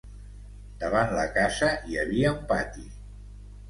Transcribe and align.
Davant 0.85 1.13
la 1.19 1.27
casa 1.37 1.71
hi 1.93 2.03
havia 2.07 2.35
un 2.37 2.45
pati. 2.57 2.91